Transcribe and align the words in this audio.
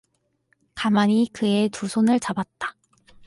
가만히 0.73 1.29
그의 1.31 1.69
두 1.69 1.87
손을 1.87 2.19
잡았다. 2.19 2.75